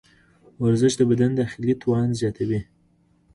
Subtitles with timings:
[0.63, 2.61] ورزش د بدن داخلي توان زیاتوي.